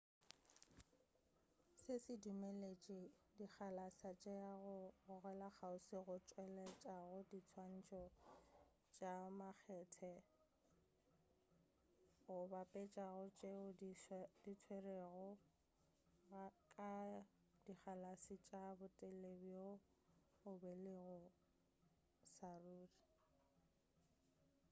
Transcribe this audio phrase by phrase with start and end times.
[1.81, 2.99] se se dumeletše
[3.37, 6.97] dikgalase tša go gogela kgauswi go tšweletša
[7.29, 8.01] diswantšho
[8.97, 10.13] tša makgethe
[12.23, 13.65] go bapetšega le tšeo
[14.45, 15.29] di tšerwego
[16.73, 16.93] ka
[17.65, 19.73] dikgalase tša botelele bjoo
[20.41, 21.31] bo beilwego
[22.33, 22.97] sa ruri